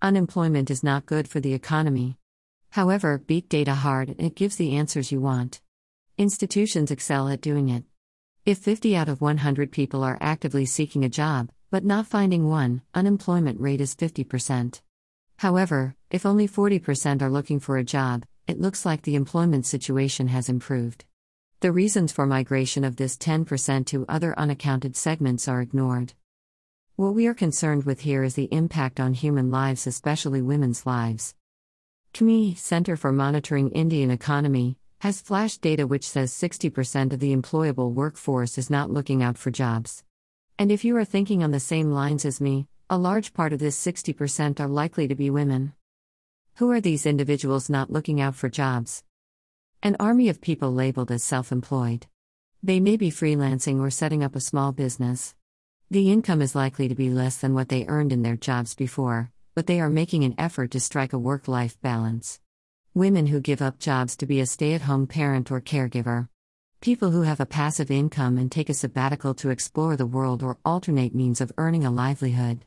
[0.00, 2.16] Unemployment is not good for the economy.
[2.70, 5.60] However, beat data hard and it gives the answers you want.
[6.16, 7.82] Institutions excel at doing it.
[8.44, 12.82] If 50 out of 100 people are actively seeking a job, but not finding one,
[12.94, 14.80] unemployment rate is 50%.
[15.38, 20.28] However, if only 40% are looking for a job, it looks like the employment situation
[20.28, 21.06] has improved.
[21.58, 26.14] The reasons for migration of this 10% to other unaccounted segments are ignored.
[26.98, 31.36] What we are concerned with here is the impact on human lives, especially women's lives.
[32.12, 37.92] CMIE, Center for Monitoring Indian Economy, has flash data which says 60% of the employable
[37.92, 40.02] workforce is not looking out for jobs.
[40.58, 43.60] And if you are thinking on the same lines as me, a large part of
[43.60, 45.74] this 60% are likely to be women.
[46.56, 49.04] Who are these individuals not looking out for jobs?
[49.84, 52.08] An army of people labeled as self employed.
[52.60, 55.36] They may be freelancing or setting up a small business.
[55.90, 59.30] The income is likely to be less than what they earned in their jobs before,
[59.54, 62.40] but they are making an effort to strike a work life balance.
[62.92, 66.28] Women who give up jobs to be a stay at home parent or caregiver.
[66.82, 70.58] People who have a passive income and take a sabbatical to explore the world or
[70.62, 72.66] alternate means of earning a livelihood.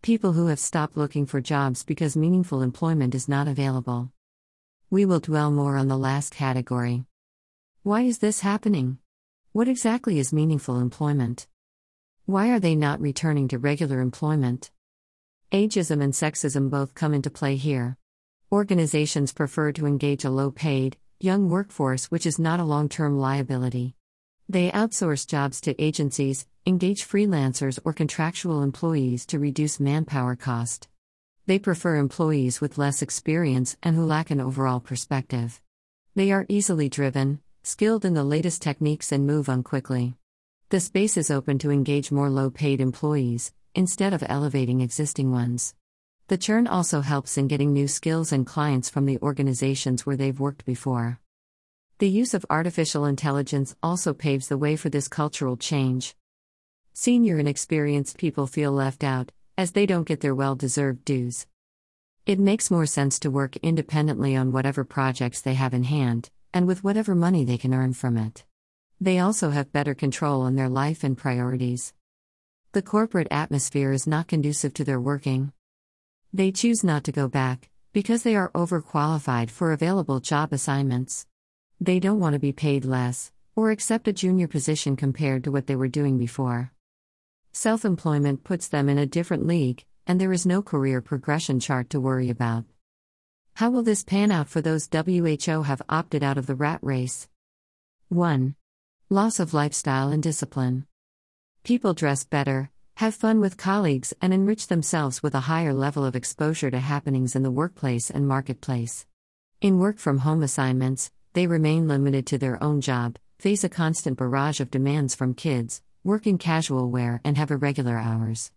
[0.00, 4.12] People who have stopped looking for jobs because meaningful employment is not available.
[4.90, 7.04] We will dwell more on the last category.
[7.82, 8.98] Why is this happening?
[9.50, 11.48] What exactly is meaningful employment?
[12.30, 14.70] Why are they not returning to regular employment?
[15.50, 17.96] Ageism and sexism both come into play here.
[18.52, 23.18] Organizations prefer to engage a low paid, young workforce which is not a long term
[23.18, 23.96] liability.
[24.48, 30.86] They outsource jobs to agencies, engage freelancers or contractual employees to reduce manpower cost.
[31.46, 35.60] They prefer employees with less experience and who lack an overall perspective.
[36.14, 40.14] They are easily driven, skilled in the latest techniques, and move on quickly.
[40.70, 45.74] The space is open to engage more low paid employees, instead of elevating existing ones.
[46.28, 50.38] The churn also helps in getting new skills and clients from the organizations where they've
[50.38, 51.18] worked before.
[51.98, 56.14] The use of artificial intelligence also paves the way for this cultural change.
[56.92, 61.48] Senior and experienced people feel left out, as they don't get their well deserved dues.
[62.26, 66.68] It makes more sense to work independently on whatever projects they have in hand, and
[66.68, 68.44] with whatever money they can earn from it.
[69.02, 71.94] They also have better control on their life and priorities.
[72.72, 75.52] The corporate atmosphere is not conducive to their working.
[76.34, 81.26] They choose not to go back, because they are overqualified for available job assignments.
[81.80, 85.66] They don't want to be paid less, or accept a junior position compared to what
[85.66, 86.70] they were doing before.
[87.52, 91.88] Self employment puts them in a different league, and there is no career progression chart
[91.90, 92.66] to worry about.
[93.54, 97.28] How will this pan out for those WHO have opted out of the rat race?
[98.10, 98.54] 1.
[99.12, 100.86] Loss of lifestyle and discipline.
[101.64, 106.14] People dress better, have fun with colleagues, and enrich themselves with a higher level of
[106.14, 109.06] exposure to happenings in the workplace and marketplace.
[109.60, 114.16] In work from home assignments, they remain limited to their own job, face a constant
[114.16, 118.52] barrage of demands from kids, work in casual wear, and have irregular hours.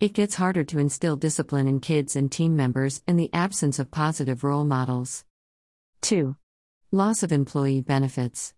[0.00, 3.92] It gets harder to instill discipline in kids and team members in the absence of
[3.92, 5.24] positive role models.
[6.00, 6.34] 2.
[6.90, 8.54] Loss of employee benefits.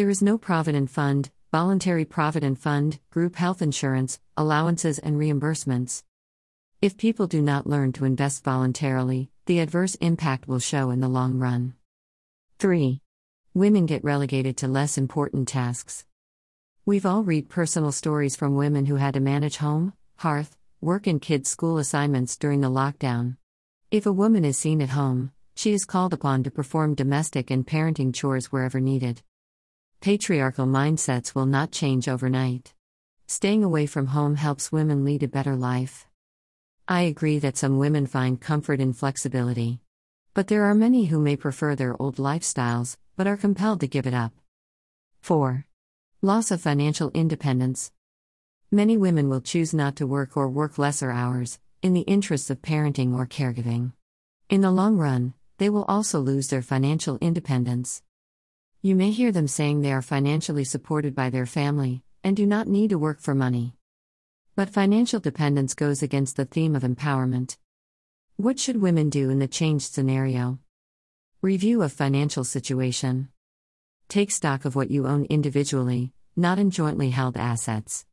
[0.00, 6.04] There is no Provident Fund, voluntary Provident Fund, group health insurance, allowances, and reimbursements.
[6.80, 11.08] If people do not learn to invest voluntarily, the adverse impact will show in the
[11.08, 11.74] long run.
[12.58, 13.02] 3.
[13.52, 16.06] Women get relegated to less important tasks.
[16.86, 21.20] We've all read personal stories from women who had to manage home, hearth, work, and
[21.20, 23.36] kids' school assignments during the lockdown.
[23.90, 27.66] If a woman is seen at home, she is called upon to perform domestic and
[27.66, 29.20] parenting chores wherever needed.
[30.00, 32.72] Patriarchal mindsets will not change overnight.
[33.26, 36.06] Staying away from home helps women lead a better life.
[36.88, 39.80] I agree that some women find comfort in flexibility.
[40.32, 44.06] But there are many who may prefer their old lifestyles, but are compelled to give
[44.06, 44.32] it up.
[45.20, 45.66] 4.
[46.22, 47.92] Loss of financial independence.
[48.70, 52.62] Many women will choose not to work or work lesser hours, in the interests of
[52.62, 53.92] parenting or caregiving.
[54.48, 58.02] In the long run, they will also lose their financial independence.
[58.82, 62.66] You may hear them saying they are financially supported by their family and do not
[62.66, 63.74] need to work for money.
[64.56, 67.58] But financial dependence goes against the theme of empowerment.
[68.36, 70.60] What should women do in the changed scenario?
[71.42, 73.28] Review of financial situation.
[74.08, 78.06] Take stock of what you own individually, not in jointly held assets.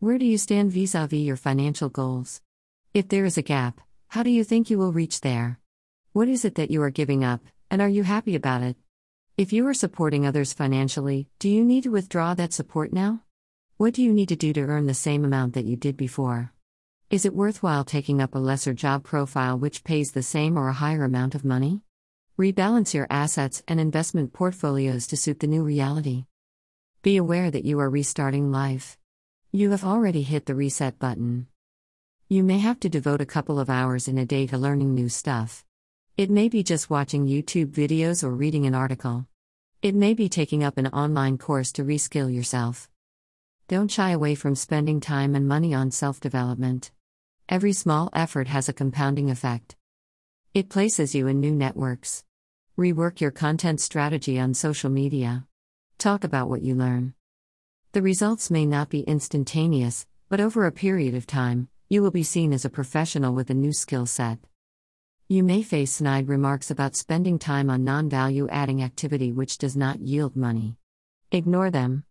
[0.00, 2.42] Where do you stand vis a vis your financial goals?
[2.92, 5.60] If there is a gap, how do you think you will reach there?
[6.12, 7.40] What is it that you are giving up,
[7.70, 8.76] and are you happy about it?
[9.40, 13.22] If you are supporting others financially, do you need to withdraw that support now?
[13.78, 16.52] What do you need to do to earn the same amount that you did before?
[17.08, 20.74] Is it worthwhile taking up a lesser job profile which pays the same or a
[20.74, 21.80] higher amount of money?
[22.38, 26.26] Rebalance your assets and investment portfolios to suit the new reality.
[27.00, 28.98] Be aware that you are restarting life.
[29.52, 31.46] You have already hit the reset button.
[32.28, 35.08] You may have to devote a couple of hours in a day to learning new
[35.08, 35.64] stuff.
[36.18, 39.26] It may be just watching YouTube videos or reading an article.
[39.82, 42.90] It may be taking up an online course to reskill yourself.
[43.66, 46.90] Don't shy away from spending time and money on self development.
[47.48, 49.76] Every small effort has a compounding effect.
[50.52, 52.24] It places you in new networks.
[52.76, 55.46] Rework your content strategy on social media.
[55.96, 57.14] Talk about what you learn.
[57.92, 62.22] The results may not be instantaneous, but over a period of time, you will be
[62.22, 64.40] seen as a professional with a new skill set.
[65.32, 69.76] You may face snide remarks about spending time on non value adding activity which does
[69.76, 70.74] not yield money.
[71.30, 72.02] Ignore them.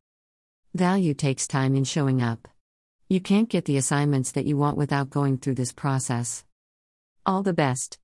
[0.74, 2.48] Value takes time in showing up.
[3.10, 6.45] You can't get the assignments that you want without going through this process.
[7.25, 7.98] All the best.